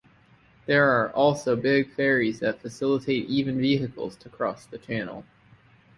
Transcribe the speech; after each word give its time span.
There 0.65 0.89
are 0.99 1.11
also 1.11 1.55
big 1.55 1.91
ferries 1.93 2.39
that 2.39 2.59
facilitate 2.59 3.27
even 3.29 3.59
vehicles 3.61 4.15
to 4.15 4.29
cross 4.29 4.65
the 4.65 4.79
channel. 4.79 5.25